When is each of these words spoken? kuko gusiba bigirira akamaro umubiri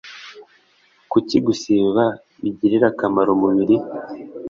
kuko 1.11 1.35
gusiba 1.47 2.03
bigirira 2.41 2.87
akamaro 2.91 3.29
umubiri 3.37 3.75